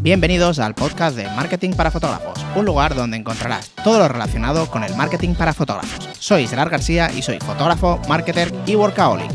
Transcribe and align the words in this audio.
Bienvenidos 0.00 0.60
al 0.60 0.76
podcast 0.76 1.16
de 1.16 1.24
Marketing 1.24 1.72
para 1.72 1.90
Fotógrafos, 1.90 2.38
un 2.54 2.64
lugar 2.64 2.94
donde 2.94 3.16
encontrarás 3.16 3.70
todo 3.82 3.98
lo 3.98 4.06
relacionado 4.06 4.70
con 4.70 4.84
el 4.84 4.94
marketing 4.94 5.34
para 5.34 5.52
fotógrafos. 5.52 6.08
Soy 6.20 6.46
Gerard 6.46 6.70
García 6.70 7.10
y 7.10 7.20
soy 7.20 7.40
fotógrafo, 7.40 8.00
marketer 8.08 8.54
y 8.64 8.76
workaholic. 8.76 9.28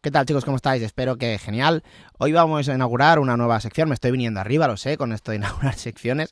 ¿Qué 0.00 0.12
tal 0.12 0.24
chicos? 0.24 0.44
¿Cómo 0.44 0.54
estáis? 0.54 0.84
Espero 0.84 1.18
que 1.18 1.36
genial. 1.38 1.82
Hoy 2.18 2.30
vamos 2.30 2.68
a 2.68 2.74
inaugurar 2.76 3.18
una 3.18 3.36
nueva 3.36 3.58
sección, 3.58 3.88
me 3.88 3.94
estoy 3.94 4.12
viniendo 4.12 4.38
arriba, 4.38 4.68
lo 4.68 4.76
sé, 4.76 4.96
con 4.96 5.12
esto 5.12 5.32
de 5.32 5.38
inaugurar 5.38 5.74
secciones, 5.76 6.30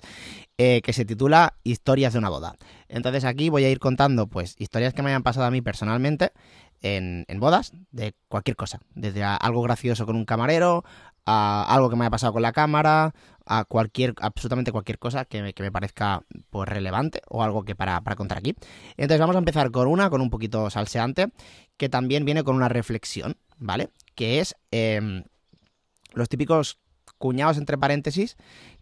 eh, 0.56 0.82
que 0.82 0.92
se 0.92 1.04
titula 1.04 1.54
Historias 1.64 2.12
de 2.12 2.20
una 2.20 2.28
boda. 2.28 2.54
Entonces 2.86 3.24
aquí 3.24 3.50
voy 3.50 3.64
a 3.64 3.70
ir 3.70 3.80
contando 3.80 4.28
pues 4.28 4.54
historias 4.60 4.94
que 4.94 5.02
me 5.02 5.10
hayan 5.10 5.24
pasado 5.24 5.46
a 5.46 5.50
mí 5.50 5.60
personalmente 5.60 6.30
en, 6.84 7.40
bodas, 7.40 7.72
de 7.92 8.14
cualquier 8.28 8.56
cosa, 8.56 8.80
desde 8.94 9.24
algo 9.24 9.62
gracioso 9.62 10.04
con 10.04 10.16
un 10.16 10.26
camarero, 10.26 10.84
a 11.24 11.64
algo 11.74 11.88
que 11.88 11.96
me 11.96 12.04
haya 12.04 12.10
pasado 12.10 12.34
con 12.34 12.42
la 12.42 12.52
cámara, 12.52 13.14
a 13.46 13.64
cualquier, 13.64 14.14
absolutamente 14.20 14.70
cualquier 14.70 14.98
cosa 14.98 15.24
que 15.24 15.42
me, 15.42 15.54
que 15.54 15.62
me 15.62 15.72
parezca 15.72 16.22
pues 16.50 16.68
relevante 16.68 17.22
o 17.28 17.42
algo 17.42 17.64
que 17.64 17.74
para, 17.74 18.02
para, 18.02 18.16
contar 18.16 18.38
aquí. 18.38 18.54
Entonces 18.98 19.20
vamos 19.20 19.36
a 19.36 19.38
empezar 19.38 19.70
con 19.70 19.88
una, 19.88 20.10
con 20.10 20.20
un 20.20 20.28
poquito 20.28 20.68
salseante, 20.68 21.28
que 21.78 21.88
también 21.88 22.26
viene 22.26 22.44
con 22.44 22.54
una 22.54 22.68
reflexión, 22.68 23.36
¿vale? 23.56 23.88
Que 24.14 24.40
es 24.40 24.54
em, 24.70 25.24
los 26.12 26.28
típicos 26.28 26.78
cuñados 27.16 27.56
entre 27.56 27.78
paréntesis 27.78 28.36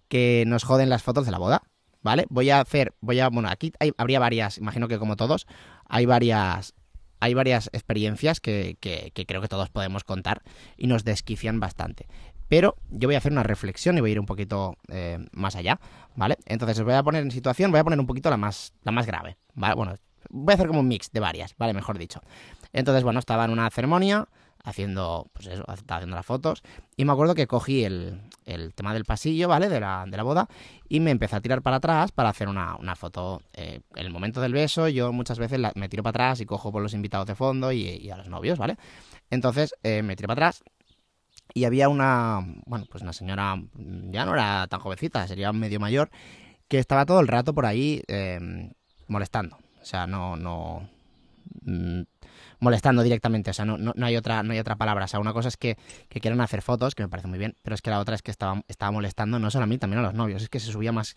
que 0.09 0.43
nos 0.49 0.65
joden 0.65 0.91
las 0.91 1.05
fotos 1.05 1.25
de 1.25 1.31
la 1.31 1.39
boda, 1.39 1.63
¿vale? 2.03 2.27
Voy 2.31 2.51
a 2.51 2.61
hacer, 2.61 2.95
voy 3.01 3.21
a, 3.21 3.29
bueno, 3.29 3.49
aquí 3.49 3.73
habría 3.97 4.19
varias, 4.19 4.59
imagino 4.59 4.89
que 4.89 4.99
como 4.99 5.15
todos, 5.15 5.47
hay 5.89 6.07
varias, 6.07 6.75
hay 7.23 7.35
varias 7.35 7.71
experiencias 7.73 8.41
que, 8.41 8.77
que, 8.81 9.13
creo 9.27 9.41
que 9.41 9.47
todos 9.47 9.71
podemos 9.71 10.03
contar 10.03 10.43
y 10.77 10.89
nos 10.89 11.05
desquician 11.05 11.61
bastante. 11.61 12.09
Pero 12.49 12.75
yo 12.91 13.07
voy 13.07 13.15
a 13.15 13.19
hacer 13.19 13.31
una 13.31 13.45
reflexión 13.45 13.97
y 13.97 14.01
voy 14.01 14.11
a 14.11 14.13
ir 14.15 14.21
un 14.21 14.27
poquito 14.27 14.77
eh, 14.89 15.25
más 15.31 15.55
allá, 15.55 15.79
¿vale? 16.17 16.37
Entonces 16.47 16.81
os 16.81 16.85
voy 16.85 16.95
a 16.95 17.03
poner 17.05 17.23
en 17.23 17.31
situación, 17.31 17.71
voy 17.71 17.79
a 17.79 17.85
poner 17.85 18.01
un 18.01 18.09
poquito 18.09 18.29
la 18.29 18.37
más, 18.37 18.75
la 18.83 18.91
más 18.91 19.07
grave, 19.07 19.37
¿vale? 19.55 19.77
Bueno, 19.77 19.95
voy 20.31 20.51
a 20.51 20.55
hacer 20.57 20.67
como 20.67 20.81
un 20.81 20.89
mix 20.89 21.13
de 21.13 21.21
varias, 21.21 21.55
¿vale? 21.57 21.75
Mejor 21.75 21.97
dicho. 21.97 22.21
Entonces, 22.73 23.05
bueno, 23.05 23.21
estaba 23.21 23.45
en 23.45 23.53
una 23.53 23.71
ceremonia, 23.71 24.27
haciendo, 24.65 25.31
pues 25.33 25.49
eso, 25.49 25.65
haciendo 25.67 26.17
las 26.17 26.27
fotos. 26.27 26.63
Y 26.97 27.05
me 27.05 27.13
acuerdo 27.13 27.35
que 27.35 27.47
cogí 27.47 27.85
el, 27.85 28.21
el 28.47 28.75
tema 28.75 28.95
del 28.95 29.05
pasillo, 29.05 29.49
¿vale? 29.49 29.69
De 29.69 29.81
la, 29.81 30.05
de 30.07 30.17
la, 30.17 30.23
boda. 30.23 30.49
Y 30.89 31.01
me 31.01 31.11
empecé 31.11 31.37
a 31.37 31.41
tirar 31.41 31.63
para 31.63 31.77
atrás 31.77 32.13
para 32.13 32.29
hacer 32.29 32.49
una, 32.49 32.77
una 32.77 32.97
foto. 32.97 33.43
Eh, 33.53 33.81
en 33.95 34.07
el 34.07 34.13
momento 34.13 34.41
del 34.41 34.53
beso, 34.53 34.89
yo 34.89 35.13
muchas 35.13 35.39
veces 35.39 35.61
me 35.75 35.89
tiro 35.89 36.03
para 36.03 36.11
atrás 36.11 36.41
y 36.41 36.47
cojo 36.47 36.73
por 36.73 36.83
los 36.83 36.95
invitados 36.95 37.27
de 37.27 37.35
fondo 37.35 37.73
y, 37.73 38.11
a 38.11 38.17
los 38.17 38.29
novios, 38.29 38.59
¿vale? 38.59 38.77
Entonces 39.31 39.75
eh, 39.83 40.03
me 40.03 40.17
tiré 40.17 40.29
para 40.29 40.49
atrás. 40.49 40.63
Y 41.55 41.65
había 41.65 41.89
una, 41.89 42.41
bueno, 42.65 42.87
pues 42.91 43.03
una 43.03 43.13
señora, 43.13 43.61
ya 43.75 44.25
no 44.25 44.33
era 44.33 44.67
tan 44.69 44.81
jovencita, 44.81 45.27
sería 45.27 45.53
medio 45.53 45.81
mayor, 45.81 46.11
que 46.67 46.79
estaba 46.79 47.05
todo 47.05 47.21
el 47.21 47.29
rato 47.29 47.53
por 47.53 47.67
ahí 47.67 48.03
eh, 48.09 48.71
molestando. 49.07 49.59
O 49.83 49.85
sea, 49.85 50.07
no, 50.07 50.37
no, 50.37 50.89
mm, 51.63 52.03
molestando 52.63 53.03
directamente, 53.03 53.51
o 53.51 53.55
sea, 53.55 53.65
no, 53.65 53.77
no, 53.77 53.93
hay 54.07 54.17
otra, 54.17 54.45
no 54.45 54.53
hay 54.53 54.61
otra 54.61 54.77
palabra. 54.77 55.07
O 55.07 55.09
sea, 55.09 55.19
una 55.19 55.33
cosa 55.33 55.49
es 55.49 55.57
que, 55.57 55.77
que 56.09 56.21
quieran 56.21 56.41
hacer 56.41 56.63
fotos, 56.63 56.95
que 56.95 57.03
me 57.03 57.09
parece 57.09 57.27
muy 57.27 57.41
bien, 57.41 57.57
pero 57.61 57.75
es 57.75 57.83
que 57.83 57.91
la 57.91 57.99
otra 57.99 58.15
es 58.15 58.23
que 58.23 58.31
estaba, 58.31 58.63
estaba 58.69 58.93
molestando 58.93 59.41
no 59.41 59.51
solo 59.51 59.65
a 59.65 59.67
mí, 59.67 59.79
también 59.79 59.99
a 59.99 60.03
los 60.03 60.15
novios. 60.15 60.43
Es 60.43 60.49
que 60.49 60.61
se 60.61 60.71
subía 60.71 60.93
más, 60.93 61.17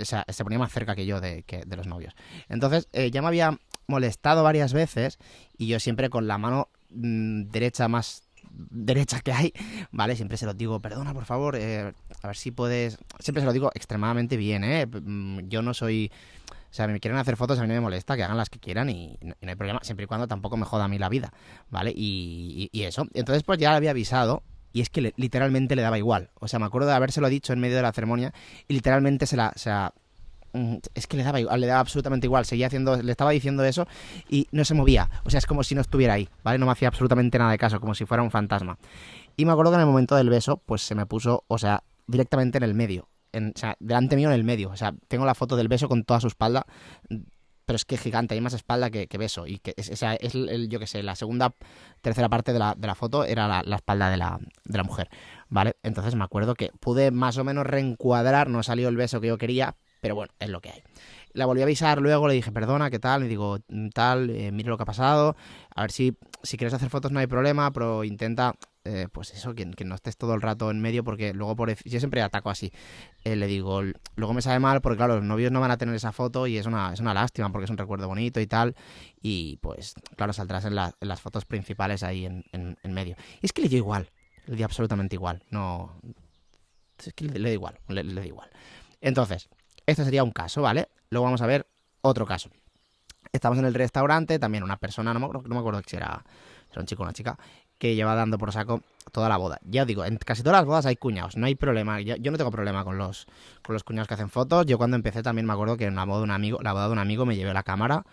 o 0.00 0.04
sea, 0.06 0.24
se 0.26 0.44
ponía 0.44 0.58
más 0.58 0.72
cerca 0.72 0.96
que 0.96 1.04
yo 1.04 1.20
de, 1.20 1.42
que, 1.42 1.62
de 1.66 1.76
los 1.76 1.86
novios. 1.86 2.14
Entonces, 2.48 2.88
eh, 2.94 3.10
ya 3.10 3.20
me 3.20 3.28
había 3.28 3.58
molestado 3.86 4.42
varias 4.42 4.72
veces 4.72 5.18
y 5.58 5.66
yo 5.66 5.78
siempre 5.78 6.08
con 6.08 6.26
la 6.26 6.38
mano 6.38 6.70
mm, 6.88 7.50
derecha 7.50 7.86
más 7.88 8.22
derecha 8.50 9.20
que 9.20 9.32
hay, 9.32 9.52
¿vale? 9.92 10.16
Siempre 10.16 10.38
se 10.38 10.46
lo 10.46 10.54
digo, 10.54 10.80
perdona, 10.80 11.12
por 11.12 11.26
favor, 11.26 11.54
eh, 11.54 11.92
a 12.22 12.26
ver 12.26 12.36
si 12.36 12.50
puedes... 12.50 12.96
Siempre 13.18 13.42
se 13.42 13.46
lo 13.46 13.52
digo 13.52 13.70
extremadamente 13.74 14.38
bien, 14.38 14.64
¿eh? 14.64 14.86
Mm, 14.86 15.48
yo 15.48 15.60
no 15.60 15.74
soy 15.74 16.10
o 16.70 16.74
sea, 16.74 16.86
me 16.86 17.00
quieren 17.00 17.18
hacer 17.18 17.36
fotos, 17.36 17.58
a 17.58 17.62
mí 17.62 17.68
no 17.68 17.74
me 17.74 17.80
molesta, 17.80 18.16
que 18.16 18.22
hagan 18.22 18.36
las 18.36 18.50
que 18.50 18.58
quieran 18.58 18.90
y, 18.90 19.18
no 19.22 19.34
hay 19.40 19.54
problema, 19.54 19.80
siempre 19.82 20.04
y 20.04 20.06
cuando 20.06 20.28
tampoco 20.28 20.56
me 20.56 20.66
joda 20.66 20.84
a 20.84 20.88
mí 20.88 20.98
la 20.98 21.08
vida, 21.08 21.32
¿vale? 21.70 21.92
Y, 21.94 22.70
eso. 22.72 23.06
Entonces, 23.14 23.42
pues 23.42 23.58
ya 23.58 23.70
le 23.70 23.76
había 23.76 23.90
avisado 23.90 24.42
y 24.72 24.82
es 24.82 24.90
que 24.90 25.12
literalmente 25.16 25.74
le 25.76 25.82
daba 25.82 25.98
igual. 25.98 26.30
O 26.34 26.46
sea, 26.46 26.58
me 26.58 26.66
acuerdo 26.66 26.88
de 26.88 26.94
habérselo 26.94 27.28
dicho 27.28 27.52
en 27.52 27.60
medio 27.60 27.76
de 27.76 27.82
la 27.82 27.92
ceremonia 27.92 28.32
y 28.68 28.74
literalmente 28.74 29.26
se 29.26 29.36
la... 29.36 29.52
O 29.54 29.58
sea, 29.58 29.92
mm, 30.52 30.76
es 30.94 31.06
que 31.06 31.16
le 31.16 31.24
daba 31.24 31.40
igual, 31.40 31.60
le 31.60 31.66
daba 31.66 31.80
absolutamente 31.80 32.26
igual, 32.26 32.44
seguía 32.44 32.66
haciendo, 32.66 33.00
le 33.00 33.10
estaba 33.10 33.30
diciendo 33.30 33.64
eso 33.64 33.88
y 34.28 34.46
no 34.52 34.64
se 34.64 34.74
movía, 34.74 35.10
o 35.24 35.30
sea, 35.30 35.38
es 35.38 35.46
como 35.46 35.64
si 35.64 35.74
no 35.74 35.80
estuviera 35.80 36.14
ahí, 36.14 36.28
¿vale? 36.44 36.58
No 36.58 36.66
me 36.66 36.72
hacía 36.72 36.88
absolutamente 36.88 37.38
nada 37.38 37.50
de 37.50 37.58
caso, 37.58 37.80
como 37.80 37.94
si 37.94 38.04
fuera 38.04 38.22
un 38.22 38.30
fantasma. 38.30 38.78
Y 39.36 39.44
me 39.44 39.52
acuerdo 39.52 39.72
que 39.72 39.76
en 39.76 39.80
el 39.82 39.86
momento 39.86 40.16
del 40.16 40.28
beso, 40.28 40.58
pues 40.58 40.82
se 40.82 40.94
me 40.94 41.06
puso, 41.06 41.44
o 41.48 41.58
sea, 41.58 41.82
directamente 42.06 42.58
en 42.58 42.64
el 42.64 42.74
medio 42.74 43.07
sea, 43.54 43.76
delante 43.80 44.16
mío 44.16 44.28
en 44.28 44.34
el 44.34 44.44
medio. 44.44 44.70
O 44.70 44.76
sea, 44.76 44.94
tengo 45.08 45.24
la 45.24 45.34
foto 45.34 45.56
del 45.56 45.68
beso 45.68 45.88
con 45.88 46.04
toda 46.04 46.20
su 46.20 46.28
espalda, 46.28 46.66
pero 47.68 47.76
es 47.76 47.84
que 47.84 47.98
gigante, 47.98 48.34
hay 48.34 48.40
más 48.40 48.54
espalda 48.54 48.90
que, 48.90 49.06
beso. 49.18 49.46
Y 49.46 49.58
que 49.58 49.74
es, 49.76 49.90
esa 49.90 50.14
es 50.14 50.34
el, 50.34 50.68
yo 50.70 50.78
que 50.78 50.86
sé, 50.86 51.02
la 51.02 51.14
segunda, 51.14 51.54
tercera 52.00 52.28
parte 52.28 52.54
de 52.54 52.58
la, 52.58 52.74
de 52.74 52.86
la 52.86 52.94
foto 52.94 53.24
era 53.24 53.62
la, 53.62 53.76
espalda 53.76 54.08
de 54.08 54.16
la, 54.16 54.38
de 54.64 54.78
la 54.78 54.84
mujer, 54.84 55.10
¿vale? 55.48 55.76
Entonces 55.82 56.14
me 56.14 56.24
acuerdo 56.24 56.54
que 56.54 56.70
pude 56.80 57.10
más 57.10 57.36
o 57.36 57.44
menos 57.44 57.66
reencuadrar, 57.66 58.48
no 58.48 58.62
salió 58.62 58.88
el 58.88 58.96
beso 58.96 59.20
que 59.20 59.28
yo 59.28 59.36
quería, 59.36 59.76
pero 60.00 60.14
bueno, 60.14 60.32
es 60.38 60.48
lo 60.48 60.60
que 60.60 60.70
hay. 60.70 60.82
La 61.32 61.46
volví 61.46 61.60
a 61.60 61.64
avisar 61.64 62.00
luego, 62.00 62.26
le 62.28 62.34
dije, 62.34 62.50
perdona, 62.52 62.90
¿qué 62.90 62.98
tal? 62.98 63.22
Me 63.22 63.28
digo, 63.28 63.58
mm, 63.68 63.88
tal, 63.90 64.30
eh, 64.30 64.50
mire 64.52 64.68
lo 64.68 64.76
que 64.76 64.82
ha 64.82 64.86
pasado, 64.86 65.36
a 65.74 65.82
ver 65.82 65.92
si, 65.92 66.16
si 66.42 66.56
quieres 66.56 66.74
hacer 66.74 66.90
fotos 66.90 67.12
no 67.12 67.20
hay 67.20 67.26
problema, 67.26 67.72
pero 67.72 68.04
intenta 68.04 68.54
eh, 68.90 69.06
pues 69.12 69.34
eso, 69.34 69.54
que, 69.54 69.66
no 69.66 69.94
estés 69.94 70.16
todo 70.16 70.32
el 70.32 70.40
rato 70.40 70.70
en 70.70 70.80
medio, 70.80 71.04
porque 71.04 71.34
luego 71.34 71.54
por 71.56 71.74
yo 71.84 71.98
siempre 71.98 72.22
ataco 72.22 72.48
así. 72.48 72.72
Eh, 73.22 73.36
le 73.36 73.46
digo, 73.46 73.82
luego 74.16 74.32
me 74.32 74.40
sabe 74.40 74.60
mal, 74.60 74.80
porque 74.80 74.96
claro, 74.96 75.16
los 75.16 75.24
novios 75.24 75.52
no 75.52 75.60
van 75.60 75.70
a 75.70 75.76
tener 75.76 75.94
esa 75.94 76.10
foto 76.10 76.46
y 76.46 76.56
es 76.56 76.64
una, 76.64 76.94
es 76.94 77.00
una 77.00 77.12
lástima, 77.12 77.52
porque 77.52 77.66
es 77.66 77.70
un 77.70 77.76
recuerdo 77.76 78.08
bonito 78.08 78.40
y 78.40 78.46
tal. 78.46 78.74
Y 79.20 79.58
pues, 79.58 79.92
claro, 80.16 80.32
saldrás 80.32 80.64
en, 80.64 80.74
las 80.74 81.20
fotos 81.20 81.44
principales 81.44 82.02
ahí 82.02 82.24
en, 82.24 82.76
medio. 82.84 83.16
Y 83.42 83.46
es 83.46 83.52
que 83.52 83.60
le 83.60 83.68
dio 83.68 83.76
igual, 83.76 84.08
le 84.46 84.56
dio 84.56 84.64
absolutamente 84.64 85.16
igual. 85.16 85.42
No. 85.50 86.00
Es 86.96 87.12
que 87.12 87.26
le, 87.26 87.38
da 87.38 87.50
igual, 87.50 87.78
le, 87.88 88.02
da 88.02 88.26
igual. 88.26 88.48
Entonces, 89.02 89.50
este 89.88 90.04
sería 90.04 90.22
un 90.22 90.32
caso, 90.32 90.60
¿vale? 90.60 90.90
Luego 91.08 91.24
vamos 91.24 91.40
a 91.40 91.46
ver 91.46 91.66
otro 92.02 92.26
caso. 92.26 92.50
Estamos 93.32 93.58
en 93.58 93.64
el 93.64 93.72
restaurante, 93.72 94.38
también 94.38 94.62
una 94.62 94.76
persona, 94.76 95.14
no 95.14 95.20
me, 95.20 95.58
acuerdo 95.58 95.80
si 95.86 95.96
era, 95.96 96.22
era 96.70 96.80
un 96.80 96.86
chico 96.86 97.02
o 97.02 97.06
una 97.06 97.14
chica, 97.14 97.38
que 97.78 97.94
lleva 97.94 98.14
dando 98.14 98.36
por 98.36 98.52
saco 98.52 98.82
toda 99.12 99.30
la 99.30 99.38
boda. 99.38 99.58
Ya 99.64 99.82
os 99.82 99.88
digo, 99.88 100.04
en 100.04 100.18
casi 100.18 100.42
todas 100.42 100.58
las 100.58 100.66
bodas 100.66 100.84
hay 100.84 100.96
cuñados, 100.96 101.38
no 101.38 101.46
hay 101.46 101.54
problema. 101.54 102.02
Yo, 102.02 102.16
no 102.30 102.36
tengo 102.36 102.50
problema 102.50 102.84
con 102.84 102.98
los, 102.98 103.26
con 103.62 103.72
los 103.72 103.82
cuñados 103.82 104.08
que 104.08 104.14
hacen 104.14 104.28
fotos. 104.28 104.66
Yo 104.66 104.76
cuando 104.76 104.94
empecé 104.94 105.22
también 105.22 105.46
me 105.46 105.54
acuerdo 105.54 105.78
que 105.78 105.86
en 105.86 105.96
la 105.96 106.04
boda 106.04 106.18
de 106.18 106.24
un 106.24 106.32
amigo, 106.32 106.58
la 106.60 106.74
boda 106.74 106.86
de 106.88 106.92
un 106.92 106.98
amigo 106.98 107.24
me 107.24 107.36
llevé 107.36 107.54
la 107.54 107.62
cámara 107.62 108.04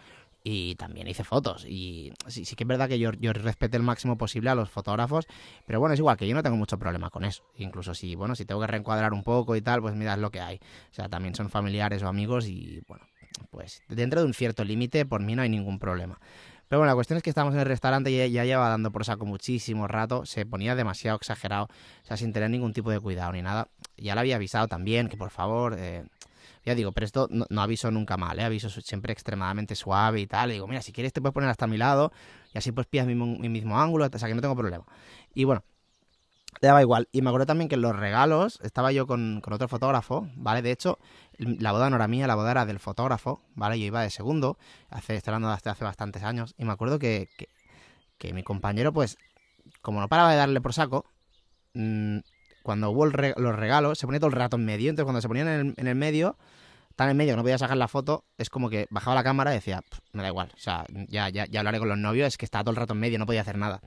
y 0.47 0.75
también 0.75 1.07
hice 1.07 1.23
fotos. 1.23 1.65
Y 1.67 2.13
sí, 2.27 2.45
sí 2.45 2.55
que 2.55 2.63
es 2.63 2.67
verdad 2.67 2.87
que 2.87 2.99
yo, 2.99 3.11
yo 3.13 3.31
el 3.31 3.83
máximo 3.83 4.15
posible 4.15 4.51
a 4.51 4.55
los 4.55 4.69
fotógrafos, 4.69 5.25
pero 5.65 5.79
bueno, 5.79 5.93
es 5.93 5.99
igual 5.99 6.17
que 6.17 6.27
yo 6.27 6.35
no 6.35 6.43
tengo 6.43 6.55
mucho 6.55 6.77
problema 6.77 7.09
con 7.09 7.25
eso. 7.25 7.43
Incluso 7.57 7.95
si, 7.95 8.13
bueno, 8.13 8.35
si 8.35 8.45
tengo 8.45 8.61
que 8.61 8.67
reencuadrar 8.67 9.11
un 9.11 9.23
poco 9.23 9.55
y 9.55 9.61
tal, 9.61 9.81
pues 9.81 9.95
mira, 9.95 10.13
es 10.13 10.19
lo 10.19 10.29
que 10.29 10.39
hay. 10.39 10.57
O 10.91 10.93
sea, 10.93 11.09
también 11.09 11.33
son 11.33 11.49
familiares 11.49 12.03
o 12.03 12.07
amigos 12.07 12.47
y 12.47 12.83
bueno, 12.87 13.03
pues 13.49 13.81
dentro 13.89 14.21
de 14.21 14.27
un 14.27 14.35
cierto 14.35 14.63
límite, 14.63 15.07
por 15.07 15.19
mí 15.21 15.35
no 15.35 15.41
hay 15.41 15.49
ningún 15.49 15.79
problema. 15.79 16.19
Pero 16.67 16.79
bueno, 16.79 16.91
la 16.91 16.95
cuestión 16.95 17.17
es 17.17 17.23
que 17.23 17.31
estábamos 17.31 17.55
en 17.55 17.61
el 17.61 17.65
restaurante 17.65 18.11
y 18.11 18.31
ya 18.31 18.45
lleva 18.45 18.69
dando 18.69 18.91
por 18.91 19.03
saco 19.03 19.25
muchísimo 19.25 19.87
rato, 19.87 20.27
se 20.27 20.45
ponía 20.45 20.75
demasiado 20.75 21.17
exagerado, 21.17 21.65
o 21.65 22.05
sea, 22.05 22.17
sin 22.17 22.33
tener 22.33 22.51
ningún 22.51 22.71
tipo 22.71 22.91
de 22.91 22.99
cuidado 22.99 23.31
ni 23.31 23.41
nada. 23.41 23.67
Ya 23.97 24.13
le 24.13 24.21
había 24.21 24.35
avisado 24.35 24.67
también 24.67 25.07
que 25.07 25.17
por 25.17 25.31
favor, 25.31 25.75
eh, 25.77 26.05
ya 26.65 26.75
digo, 26.75 26.91
pero 26.91 27.05
esto 27.05 27.27
no, 27.29 27.61
aviso 27.61 27.91
nunca 27.91 28.17
mal, 28.17 28.39
¿eh? 28.39 28.43
aviso 28.43 28.69
siempre 28.69 29.13
extremadamente 29.13 29.75
suave 29.75 30.19
y 30.21 30.27
tal. 30.27 30.49
Le 30.49 30.55
digo, 30.55 30.67
mira, 30.67 30.81
si 30.81 30.91
quieres 30.91 31.13
te 31.13 31.21
puedes 31.21 31.33
poner 31.33 31.49
hasta 31.49 31.67
mi 31.67 31.77
lado 31.77 32.11
y 32.53 32.57
así 32.57 32.71
pues 32.71 32.87
pillas 32.87 33.05
mi, 33.05 33.15
mi 33.15 33.49
mismo 33.49 33.79
ángulo, 33.79 34.09
o 34.11 34.17
sea, 34.17 34.27
que 34.27 34.35
no 34.35 34.41
tengo 34.41 34.55
problema. 34.55 34.85
Y 35.33 35.43
bueno, 35.43 35.63
le 36.61 36.67
daba 36.67 36.81
igual. 36.81 37.07
Y 37.11 37.21
me 37.21 37.29
acuerdo 37.29 37.45
también 37.45 37.69
que 37.69 37.75
en 37.75 37.81
los 37.81 37.95
regalos 37.95 38.59
estaba 38.63 38.91
yo 38.91 39.07
con, 39.07 39.41
otro 39.45 39.67
fotógrafo, 39.67 40.27
¿vale? 40.35 40.61
De 40.61 40.71
hecho, 40.71 40.99
la 41.37 41.71
boda 41.71 41.89
no 41.89 41.97
era 41.97 42.07
mía, 42.07 42.27
la 42.27 42.35
boda 42.35 42.51
era 42.51 42.65
del 42.65 42.79
fotógrafo, 42.79 43.41
¿vale? 43.55 43.79
Yo 43.79 43.85
iba 43.85 44.01
de 44.01 44.09
segundo, 44.09 44.57
hace, 44.89 45.15
estoy 45.15 45.31
hablando 45.31 45.49
de 45.49 45.69
hace, 45.69 45.83
bastantes 45.83 46.23
años, 46.23 46.55
y 46.57 46.65
me 46.65 46.71
acuerdo 46.71 46.99
que, 46.99 47.29
que, 48.17 48.33
mi 48.33 48.43
compañero, 48.43 48.91
pues, 48.93 49.17
como 49.81 49.99
no 49.99 50.07
paraba 50.07 50.31
de 50.31 50.37
darle 50.37 50.61
por 50.61 50.73
saco, 50.73 51.05
mmm, 51.73 52.19
cuando 52.65 52.89
hubo 52.89 53.05
los 53.05 53.55
regalos, 53.55 53.99
se 53.99 54.07
ponía 54.07 54.19
todo 54.19 54.29
el 54.29 54.35
rato 54.35 54.57
en 54.57 54.65
medio, 54.65 54.89
entonces 54.89 55.05
cuando 55.05 55.21
se 55.21 55.27
ponían 55.27 55.75
en 55.77 55.87
el, 55.87 55.93
medio, 55.93 56.35
tan 56.95 57.09
en 57.09 57.15
medio 57.15 57.33
que 57.33 57.37
no 57.37 57.43
podía 57.43 57.59
sacar 57.59 57.77
la 57.77 57.87
foto, 57.87 58.25
es 58.39 58.49
como 58.49 58.71
que 58.71 58.87
bajaba 58.89 59.13
la 59.13 59.23
cámara 59.23 59.51
y 59.51 59.57
decía, 59.57 59.83
me 60.13 60.23
da 60.23 60.29
igual, 60.29 60.51
o 60.51 60.59
sea, 60.59 60.83
ya, 61.07 61.29
ya, 61.29 61.45
ya 61.45 61.59
hablaré 61.59 61.77
con 61.77 61.89
los 61.89 61.97
novios, 61.99 62.27
es 62.27 62.37
que 62.37 62.45
estaba 62.45 62.63
todo 62.63 62.71
el 62.71 62.77
rato 62.77 62.93
en 62.93 63.01
medio, 63.01 63.19
no 63.19 63.27
podía 63.27 63.41
hacer 63.41 63.59
nada. 63.59 63.81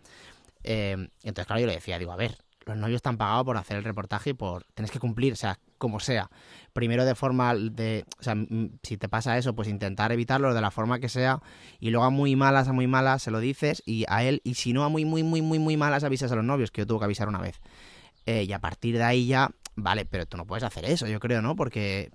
Eh, 0.63 1.09
entonces, 1.25 1.47
claro, 1.47 1.61
yo 1.61 1.67
le 1.67 1.75
decía, 1.75 1.99
digo, 1.99 2.13
a 2.13 2.17
ver, 2.17 2.39
los 2.67 2.77
novios 2.77 2.97
están 2.99 3.17
pagados 3.17 3.45
por 3.45 3.57
hacer 3.57 3.79
el 3.79 3.85
reportaje 3.85 4.31
y 4.31 4.35
por... 4.35 4.65
Tienes 4.75 4.93
que 4.93 5.01
cumplir, 5.01 5.33
o 5.33 5.37
sea, 5.37 5.59
como 5.79 5.99
sea. 5.99 6.31
Primero 6.73 7.05
de 7.05 7.15
forma 7.15 7.55
de... 7.55 8.05
O 8.21 8.23
sea, 8.23 8.37
si 8.83 8.97
te 8.97 9.09
pasa 9.09 9.39
eso, 9.39 9.55
pues 9.55 9.67
intentar 9.69 10.13
evitarlo 10.13 10.55
de 10.55 10.61
la 10.61 10.71
forma 10.71 11.01
que 11.01 11.09
sea 11.09 11.41
y 11.81 11.91
luego 11.91 12.05
a 12.05 12.11
muy 12.11 12.37
malas, 12.37 12.69
a 12.69 12.73
muy 12.73 12.87
malas 12.87 13.23
se 13.23 13.31
lo 13.31 13.41
dices 13.41 13.83
y 13.87 14.05
a 14.09 14.23
él, 14.23 14.41
y 14.45 14.55
si 14.55 14.73
no 14.73 14.85
a 14.85 14.89
muy, 14.89 15.05
muy, 15.05 15.23
muy, 15.23 15.43
muy, 15.43 15.59
muy 15.59 15.77
malas 15.77 16.05
avisas 16.05 16.31
a 16.31 16.37
los 16.37 16.45
novios, 16.45 16.71
que 16.71 16.83
yo 16.83 16.87
tuve 16.87 17.01
que 17.01 17.05
avisar 17.07 17.29
una 17.29 17.41
vez. 17.41 17.61
Eh, 18.29 18.45
y 18.47 18.53
a 18.53 18.59
partir 18.59 18.99
de 18.99 19.05
ahí 19.05 19.27
ya, 19.27 19.51
vale, 19.75 20.05
pero 20.05 20.27
tú 20.27 20.37
no 20.37 20.45
puedes 20.45 20.63
hacer 20.63 20.85
eso, 20.85 21.07
yo 21.07 21.19
creo, 21.19 21.41
¿no? 21.41 21.57
Porque 21.57 22.11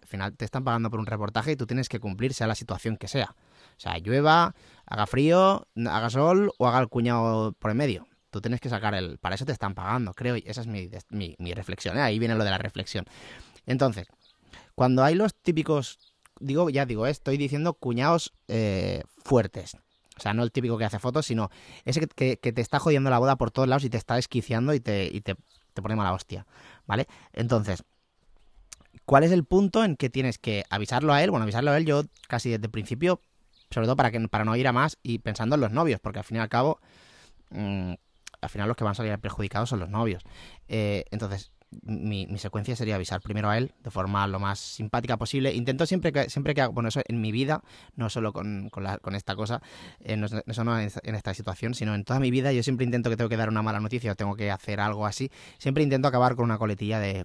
al 0.00 0.08
final 0.08 0.34
te 0.34 0.46
están 0.46 0.64
pagando 0.64 0.88
por 0.88 0.98
un 0.98 1.04
reportaje 1.04 1.52
y 1.52 1.56
tú 1.56 1.66
tienes 1.66 1.90
que 1.90 2.00
cumplir, 2.00 2.32
sea 2.32 2.46
la 2.46 2.54
situación 2.54 2.96
que 2.96 3.06
sea. 3.06 3.36
O 3.76 3.80
sea, 3.80 3.98
llueva, 3.98 4.54
haga 4.86 5.06
frío, 5.06 5.68
haga 5.76 6.08
sol 6.08 6.54
o 6.56 6.66
haga 6.66 6.78
el 6.78 6.88
cuñado 6.88 7.52
por 7.52 7.70
en 7.70 7.76
medio. 7.76 8.06
Tú 8.30 8.40
tienes 8.40 8.60
que 8.60 8.70
sacar 8.70 8.94
el... 8.94 9.18
Para 9.18 9.34
eso 9.34 9.44
te 9.44 9.52
están 9.52 9.74
pagando, 9.74 10.14
creo. 10.14 10.38
Y 10.38 10.44
esa 10.46 10.62
es 10.62 10.66
mi, 10.66 10.88
mi, 11.10 11.52
reflexión. 11.52 11.98
¿eh? 11.98 12.00
Ahí 12.00 12.18
viene 12.18 12.34
lo 12.34 12.44
de 12.44 12.50
la 12.50 12.56
reflexión. 12.56 13.04
Entonces, 13.66 14.06
cuando 14.74 15.04
hay 15.04 15.14
los 15.14 15.34
típicos... 15.34 15.98
Digo, 16.40 16.70
ya 16.70 16.86
digo, 16.86 17.06
estoy 17.06 17.36
diciendo 17.36 17.74
cuñados 17.74 18.32
eh, 18.48 19.02
fuertes. 19.22 19.76
Sea, 20.22 20.34
no 20.34 20.44
el 20.44 20.52
típico 20.52 20.78
que 20.78 20.84
hace 20.84 21.00
fotos, 21.00 21.26
sino 21.26 21.50
ese 21.84 22.06
que, 22.06 22.36
te 22.36 22.60
está 22.60 22.78
jodiendo 22.78 23.10
la 23.10 23.18
boda 23.18 23.36
por 23.36 23.50
todos 23.50 23.68
lados 23.68 23.82
y 23.84 23.90
te 23.90 23.96
está 23.96 24.18
esquiciando 24.18 24.72
y 24.72 24.78
te, 24.78 25.06
y 25.12 25.20
te, 25.20 25.34
te 25.74 25.82
pone 25.82 25.96
mala 25.96 26.12
hostia. 26.12 26.46
¿Vale? 26.86 27.08
Entonces, 27.32 27.82
¿cuál 29.04 29.24
es 29.24 29.32
el 29.32 29.44
punto 29.44 29.84
en 29.84 29.96
que 29.96 30.10
tienes 30.10 30.38
que 30.38 30.64
avisarlo 30.70 31.12
a 31.12 31.22
él? 31.24 31.30
Bueno, 31.30 31.42
avisarlo 31.42 31.72
a 31.72 31.76
él 31.76 31.86
yo 31.86 32.04
casi 32.28 32.50
desde 32.50 32.66
el 32.66 32.70
principio, 32.70 33.20
sobre 33.70 33.86
todo 33.86 33.96
para, 33.96 34.12
que, 34.12 34.20
para 34.28 34.44
no 34.44 34.54
ir 34.54 34.68
a 34.68 34.72
más 34.72 34.96
y 35.02 35.18
pensando 35.18 35.56
en 35.56 35.60
los 35.60 35.72
novios, 35.72 35.98
porque 36.00 36.20
al 36.20 36.24
fin 36.24 36.36
y 36.36 36.40
al 36.40 36.48
cabo... 36.48 36.80
Mm, 37.50 37.94
al 38.42 38.50
final 38.50 38.68
los 38.68 38.76
que 38.76 38.84
van 38.84 38.90
a 38.90 38.94
salir 38.94 39.16
perjudicados 39.18 39.70
son 39.70 39.80
los 39.80 39.88
novios. 39.88 40.22
Eh, 40.68 41.04
entonces, 41.10 41.52
mi, 41.82 42.26
secuencia 42.38 42.76
sería 42.76 42.96
avisar 42.96 43.22
primero 43.22 43.48
a 43.48 43.56
él 43.56 43.72
de 43.82 43.90
forma 43.90 44.26
lo 44.26 44.38
más 44.38 44.58
simpática 44.58 45.16
posible. 45.16 45.54
Intento 45.54 45.86
siempre 45.86 46.12
que, 46.12 46.28
siempre 46.28 46.54
que 46.54 46.60
hago, 46.60 46.72
bueno, 46.72 46.88
eso 46.88 47.00
en 47.06 47.20
mi 47.20 47.32
vida, 47.32 47.62
no 47.94 48.10
solo 48.10 48.32
con, 48.32 48.68
con, 48.68 49.14
esta 49.14 49.36
cosa, 49.36 49.62
eh, 50.00 50.16
no, 50.16 50.28
solo 50.28 50.78
en, 50.78 51.14
esta 51.14 51.32
situación, 51.32 51.74
sino 51.74 51.94
en 51.94 52.04
toda 52.04 52.20
mi 52.20 52.30
vida, 52.30 52.52
yo 52.52 52.62
siempre 52.62 52.84
intento 52.84 53.08
que 53.08 53.16
tengo 53.16 53.30
que 53.30 53.36
dar 53.36 53.48
una 53.48 53.62
mala 53.62 53.80
noticia 53.80 54.12
o 54.12 54.16
tengo 54.16 54.34
que 54.34 54.50
hacer 54.50 54.80
algo 54.80 55.06
así, 55.06 55.30
siempre 55.58 55.82
intento 55.82 56.08
acabar 56.08 56.34
con 56.34 56.44
una 56.44 56.58
coletilla 56.58 56.98
de, 56.98 57.24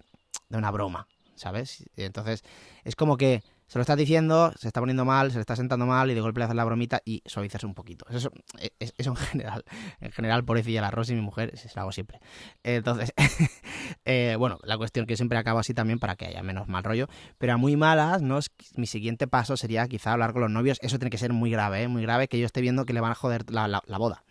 de 0.50 0.58
una 0.58 0.72
broma, 0.72 1.08
¿sabes? 1.36 1.84
Entonces, 1.98 2.44
es 2.86 2.96
como 2.96 3.18
que 3.18 3.44
se 3.68 3.78
lo 3.78 3.82
estás 3.82 3.98
diciendo, 3.98 4.54
se 4.58 4.68
está 4.68 4.80
poniendo 4.80 5.04
mal, 5.04 5.30
se 5.30 5.38
le 5.38 5.42
está 5.42 5.58
sentando 5.58 5.86
mal 5.86 6.10
y 6.10 6.14
de 6.14 6.22
golpe 6.22 6.40
le 6.40 6.46
haces 6.46 6.56
la 6.56 6.64
bromita 6.64 7.02
y 7.04 7.22
suavizas 7.26 7.66
un 7.66 7.74
poquito. 7.74 8.06
Eso, 8.10 8.32
es, 8.80 8.94
eso 8.98 9.10
en 9.10 9.16
general. 9.18 9.66
En 10.00 10.12
general, 10.14 10.46
pobrecilla 10.46 10.80
la 10.80 10.90
Rosy, 10.90 11.16
mi 11.16 11.22
mujer, 11.22 11.58
se 11.58 11.70
lo 11.76 11.82
hago 11.82 11.92
siempre. 11.92 12.22
Entonces, 12.64 13.14
eh, 14.06 14.38
bueno, 14.40 14.58
la 14.64 14.78
cuestión 14.78 15.06
que 15.06 15.18
siempre 15.18 15.38
acabo 15.38 15.60
así 15.60 15.74
también 15.74 16.00
para 16.00 16.16
que 16.16 16.28
haya 16.28 16.42
menos 16.44 16.70
mal 16.70 16.86
rollo. 16.86 17.08
Pero 17.38 17.54
a 17.54 17.58
muy 17.58 17.76
malas, 17.76 18.22
¿no? 18.22 18.40
mi 18.78 18.88
siguiente 18.88 19.28
paso 19.28 19.58
sería 19.58 19.86
quizá 19.90 20.14
hablar 20.14 20.32
con 20.32 20.44
los 20.44 20.52
novios. 20.52 20.78
Eso 20.82 20.98
tiene 20.98 21.10
que 21.10 21.18
ser 21.18 21.34
muy 21.34 21.52
grave, 21.52 21.84
¿eh? 21.84 21.88
Muy 21.90 22.04
grave 22.04 22.30
que 22.30 22.40
yo 22.40 22.46
esté 22.46 22.62
viendo 22.62 22.86
que 22.86 22.94
le 22.94 23.02
van 23.02 23.12
a 23.12 23.16
joder 23.16 23.52
la, 23.52 23.82
boda. 23.98 24.24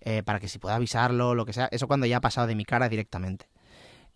Eh, 0.00 0.22
para 0.22 0.38
que 0.38 0.46
si 0.46 0.60
pueda 0.60 0.76
avisarlo, 0.76 1.34
lo 1.34 1.44
que 1.44 1.52
sea. 1.52 1.68
Eso 1.72 1.88
cuando 1.88 2.06
ya 2.06 2.18
ha 2.18 2.20
pasado 2.20 2.46
de 2.46 2.54
mi 2.54 2.64
cara 2.64 2.88
directamente. 2.88 3.48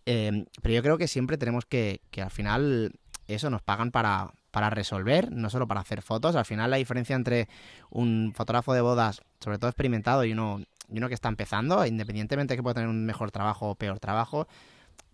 Pero 0.04 0.74
yo 0.74 0.82
creo 0.82 0.96
que 0.96 1.08
siempre 1.08 1.38
tenemos 1.38 1.64
que, 1.64 2.02
que 2.10 2.22
al 2.22 2.30
final 2.30 2.92
eso 3.26 3.50
nos 3.50 3.62
pagan 3.62 3.90
para, 3.90 4.34
para 4.54 4.70
resolver, 4.70 5.32
no 5.32 5.50
solo 5.50 5.66
para 5.66 5.80
hacer 5.80 6.00
fotos. 6.00 6.36
Al 6.36 6.44
final 6.44 6.70
la 6.70 6.76
diferencia 6.76 7.16
entre 7.16 7.48
un 7.90 8.32
fotógrafo 8.36 8.72
de 8.72 8.82
bodas, 8.82 9.20
sobre 9.40 9.58
todo 9.58 9.68
experimentado, 9.68 10.24
y 10.24 10.30
uno, 10.30 10.60
y 10.88 10.98
uno 10.98 11.08
que 11.08 11.14
está 11.14 11.28
empezando, 11.28 11.84
independientemente 11.84 12.54
de 12.54 12.58
que 12.58 12.62
pueda 12.62 12.74
tener 12.74 12.88
un 12.88 13.04
mejor 13.04 13.32
trabajo 13.32 13.70
o 13.70 13.74
peor 13.74 13.98
trabajo, 13.98 14.46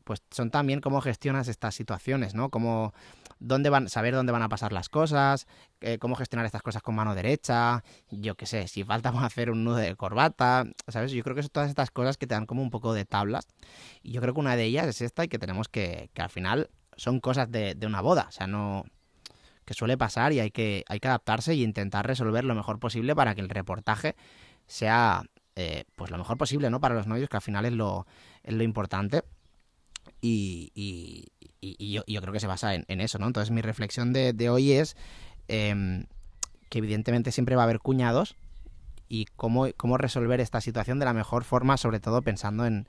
pues 0.05 0.23
son 0.31 0.51
también 0.51 0.83
cómo 0.83 1.01
gestionas 1.01 1.49
estas 1.49 1.75
situaciones, 1.75 2.35
¿no? 2.35 2.51
Cómo, 2.51 2.93
dónde 3.39 3.71
van, 3.71 3.89
saber 3.89 4.15
dónde 4.15 4.31
van 4.31 4.43
a 4.43 4.51
pasar 4.51 4.75
las 4.75 4.91
cosas, 4.91 5.47
eh, 5.81 5.97
cómo 5.97 6.17
gestionar 6.17 6.45
estas 6.45 6.61
cosas 6.61 6.83
con 6.83 6.95
mano 6.95 7.15
derecha, 7.15 7.83
yo 8.11 8.35
qué 8.35 8.45
sé, 8.45 8.69
si 8.69 8.85
falta 8.85 9.09
hacer 9.25 9.51
un 9.51 9.65
nudo 9.65 9.77
de 9.77 9.97
corbata, 9.97 10.67
¿sabes? 10.87 11.13
Yo 11.13 11.25
creo 11.25 11.35
que 11.35 11.43
son 11.43 11.51
todas 11.51 11.71
estas 11.71 11.91
cosas 11.91 12.19
que 12.19 12.27
te 12.27 12.35
dan 12.35 12.45
como 12.45 12.61
un 12.61 12.69
poco 12.69 12.93
de 12.93 13.07
tablas. 13.07 13.49
Y 14.03 14.13
yo 14.13 14.21
creo 14.21 14.35
que 14.35 14.41
una 14.41 14.55
de 14.55 14.65
ellas 14.65 14.87
es 14.87 15.01
esta 15.01 15.25
y 15.25 15.29
que 15.29 15.39
tenemos 15.39 15.69
que, 15.71 16.11
que 16.13 16.21
al 16.21 16.29
final 16.29 16.69
son 16.97 17.21
cosas 17.21 17.51
de, 17.51 17.75
de 17.75 17.87
una 17.87 18.03
boda, 18.03 18.27
o 18.29 18.33
sea, 18.33 18.47
no, 18.47 18.85
que 19.71 19.75
suele 19.75 19.97
pasar 19.97 20.33
y 20.33 20.41
hay 20.41 20.51
que, 20.51 20.85
hay 20.89 20.99
que 20.99 21.07
adaptarse 21.07 21.55
y 21.55 21.63
intentar 21.63 22.05
resolver 22.05 22.43
lo 22.43 22.57
mejor 22.57 22.81
posible 22.81 23.15
para 23.15 23.37
que 23.37 23.41
el 23.41 23.49
reportaje 23.49 24.17
sea 24.67 25.23
eh, 25.55 25.85
pues 25.95 26.11
lo 26.11 26.19
mejor 26.19 26.37
posible, 26.39 26.71
¿no? 26.71 26.81
Para 26.81 26.97
los 26.97 27.07
novios, 27.07 27.29
que 27.29 27.37
al 27.37 27.43
final 27.43 27.65
es 27.65 27.73
lo, 27.73 28.05
es 28.43 28.53
lo 28.53 28.65
importante. 28.65 29.23
Y, 30.21 30.73
y, 30.75 31.31
yo, 31.93 32.03
creo 32.21 32.33
que 32.33 32.41
se 32.41 32.49
basa 32.49 32.75
en, 32.75 33.01
eso, 33.01 33.21
¿no? 33.21 33.29
Entonces 33.29 33.53
mi 33.53 33.63
reflexión 33.63 34.13
de, 34.13 34.51
hoy 34.51 34.73
es 34.73 34.97
em, 35.47 36.07
que 36.69 36.79
evidentemente 36.79 37.31
siempre 37.31 37.55
va 37.55 37.63
a 37.63 37.67
haber 37.67 37.79
cuñados 37.79 38.35
y 39.09 39.27
cómo, 39.37 39.69
cómo 39.77 39.99
resolver 39.99 40.41
esta 40.41 40.61
situación 40.61 40.99
de 40.99 41.05
la 41.05 41.13
mejor 41.13 41.45
forma, 41.45 41.77
sobre 41.77 42.01
todo 42.01 42.23
pensando 42.23 42.67
en, 42.67 42.89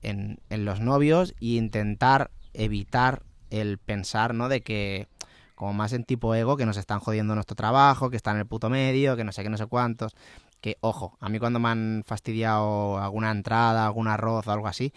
en, 0.00 0.38
en 0.48 0.64
los 0.64 0.80
novios 0.80 1.34
e 1.42 1.56
intentar 1.56 2.30
evitar 2.54 3.22
el 3.50 3.76
pensar, 3.76 4.32
¿no? 4.32 4.48
De 4.48 4.62
que 4.62 5.08
como 5.56 5.72
más 5.72 5.92
en 5.94 6.04
tipo 6.04 6.34
ego, 6.34 6.56
que 6.56 6.66
nos 6.66 6.76
están 6.76 7.00
jodiendo 7.00 7.34
nuestro 7.34 7.56
trabajo, 7.56 8.10
que 8.10 8.16
están 8.16 8.36
en 8.36 8.42
el 8.42 8.46
puto 8.46 8.70
medio, 8.70 9.16
que 9.16 9.24
no 9.24 9.32
sé 9.32 9.42
qué, 9.42 9.48
no 9.48 9.56
sé 9.56 9.66
cuántos. 9.66 10.14
Que, 10.60 10.76
ojo, 10.80 11.16
a 11.18 11.28
mí 11.28 11.38
cuando 11.38 11.58
me 11.58 11.70
han 11.70 12.04
fastidiado 12.06 12.98
alguna 12.98 13.30
entrada, 13.30 13.86
algún 13.86 14.06
arroz 14.06 14.46
o 14.46 14.52
algo 14.52 14.68
así, 14.68 14.92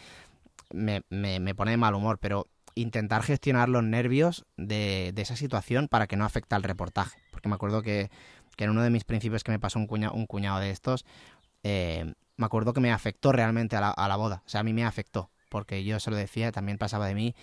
me, 0.72 1.02
me, 1.10 1.56
pone 1.56 1.72
de 1.72 1.78
mal 1.78 1.96
humor, 1.96 2.20
pero 2.20 2.48
intentar 2.76 3.24
gestionar 3.24 3.70
los 3.70 3.84
nervios 3.84 4.46
de, 4.58 5.12
de, 5.16 5.22
esa 5.22 5.36
situación 5.36 5.88
para 5.88 6.08
que 6.08 6.18
no 6.18 6.26
afecte 6.26 6.56
al 6.56 6.64
reportaje. 6.64 7.18
Porque 7.32 7.48
me 7.48 7.56
acuerdo 7.56 7.82
que, 7.82 8.12
que 8.58 8.66
en 8.66 8.72
uno 8.72 8.84
de 8.84 8.90
mis 8.90 9.06
principios 9.06 9.46
que 9.46 9.52
me 9.52 9.60
pasó 9.60 9.80
un, 9.80 9.88
cuñado, 9.88 10.60
de 10.60 10.72
estos, 10.72 11.06
eh, 11.64 12.14
me 12.36 12.46
acuerdo 12.46 12.74
que 12.74 12.82
me 12.82 12.92
afectó 12.92 13.32
realmente 13.32 13.78
a 13.78 13.82
la, 13.82 13.92
a 13.92 14.08
la, 14.10 14.18
boda. 14.18 14.44
O 14.46 14.50
sea, 14.50 14.60
a 14.62 14.64
mí 14.64 14.74
me 14.74 14.84
afectó, 14.84 15.30
porque 15.48 15.86
yo 15.86 16.02
se 16.02 16.12
lo 16.12 16.18
decía, 16.18 16.52
también 16.52 16.78
pasaba 16.78 17.08
de 17.08 17.16
mí. 17.16 17.36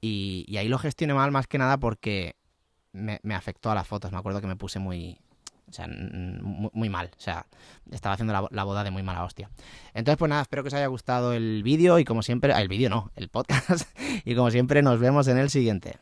Y, 0.00 0.44
y 0.46 0.58
ahí 0.58 0.68
lo 0.68 0.78
gestioné 0.78 1.14
mal 1.14 1.32
más 1.32 1.48
que 1.48 1.58
nada 1.58 1.78
porque 1.78 2.36
me, 2.92 3.20
me, 3.22 3.34
afectó 3.34 3.70
a 3.70 3.74
las 3.74 3.86
fotos. 3.86 4.12
Me 4.12 4.18
acuerdo 4.18 4.40
que 4.40 4.46
me 4.46 4.56
puse 4.56 4.78
muy, 4.78 5.18
o 5.68 5.72
sea, 5.72 5.88
muy, 5.88 6.88
mal. 6.88 7.10
O 7.16 7.20
sea, 7.20 7.46
estaba 7.90 8.14
haciendo 8.14 8.32
la, 8.32 8.46
la, 8.50 8.64
boda 8.64 8.84
de 8.84 8.90
muy 8.90 9.02
mala 9.02 9.24
hostia. 9.24 9.50
Entonces, 9.94 10.18
pues 10.18 10.28
nada, 10.28 10.42
espero 10.42 10.62
que 10.62 10.68
os 10.68 10.74
haya 10.74 10.86
gustado 10.86 11.32
el 11.32 11.62
vídeo 11.62 11.98
y 11.98 12.04
como 12.04 12.22
siempre, 12.22 12.52
el 12.52 12.68
vídeo 12.68 12.90
no, 12.90 13.10
el 13.16 13.28
podcast. 13.28 13.88
y 14.24 14.34
como 14.34 14.50
siempre, 14.50 14.82
nos 14.82 15.00
vemos 15.00 15.28
en 15.28 15.38
el 15.38 15.50
siguiente. 15.50 15.96